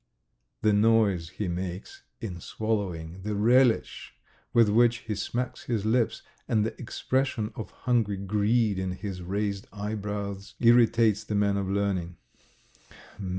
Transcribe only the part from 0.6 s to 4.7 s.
The noise he makes in swallowing, the relish with